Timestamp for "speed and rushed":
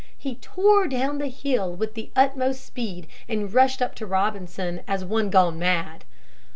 2.65-3.83